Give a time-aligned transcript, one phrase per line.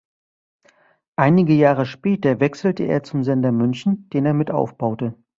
[1.15, 5.13] Einige Jahre später wechselte er zum Sender München, den er mit aufbaute.